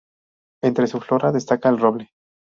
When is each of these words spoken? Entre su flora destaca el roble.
Entre 0.63 0.87
su 0.87 0.99
flora 0.99 1.31
destaca 1.31 1.69
el 1.69 1.77
roble. 1.77 2.09